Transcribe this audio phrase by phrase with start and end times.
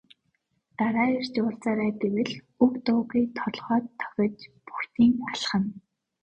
[0.77, 2.31] Дараа ирж уулзаарай гэвэл
[2.63, 5.71] үг дуугүй толгой дохиж бөгтийн алхана.